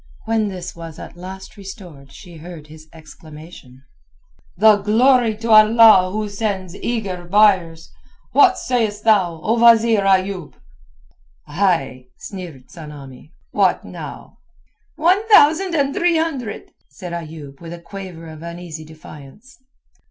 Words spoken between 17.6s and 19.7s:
with a quaver of uneasy defiance.